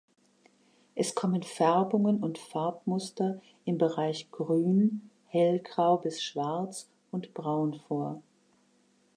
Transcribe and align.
Es 0.95 1.13
kommen 1.13 1.43
Färbungen 1.43 2.23
und 2.23 2.39
Farbmuster 2.39 3.39
im 3.65 3.77
Bereich 3.77 4.31
grün, 4.31 5.11
hellgrau 5.27 5.97
bis 5.97 6.23
schwarz 6.23 6.89
und 7.11 7.35
braun 7.35 7.75
vor. 7.87 8.23